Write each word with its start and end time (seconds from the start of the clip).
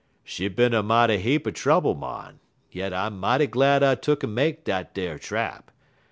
"She 0.23 0.47
bin 0.47 0.73
er 0.73 0.81
mighty 0.81 1.19
heap 1.19 1.45
er 1.45 1.51
trouble, 1.51 1.93
mon, 1.93 2.39
yet 2.71 2.91
I 2.91 3.09
mighty 3.09 3.45
glad 3.45 3.83
I 3.83 3.93
tuck'n 3.93 4.33
make 4.33 4.63
dat 4.63 4.97
ar 4.97 5.19
trap. 5.19 5.69